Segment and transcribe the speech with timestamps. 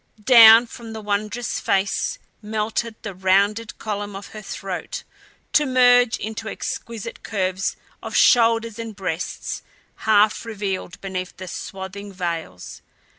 [0.25, 5.03] Down from the wondrous face melted the rounded column of her throat
[5.53, 9.61] to merge into exquisite curves of shoulders and breasts,
[9.97, 12.81] half revealed beneath the swathing veils.